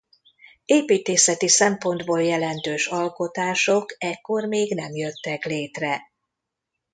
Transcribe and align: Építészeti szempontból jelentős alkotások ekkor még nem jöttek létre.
Építészeti 0.65 1.47
szempontból 1.47 2.21
jelentős 2.21 2.87
alkotások 2.87 3.95
ekkor 3.97 4.45
még 4.45 4.75
nem 4.75 4.95
jöttek 4.95 5.45
létre. 5.45 6.01